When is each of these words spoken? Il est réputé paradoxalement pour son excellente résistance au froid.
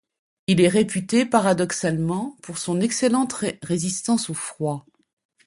Il 0.47 0.61
est 0.61 0.67
réputé 0.67 1.27
paradoxalement 1.27 2.35
pour 2.41 2.57
son 2.57 2.81
excellente 2.81 3.35
résistance 3.61 4.31
au 4.31 4.33
froid. 4.33 4.87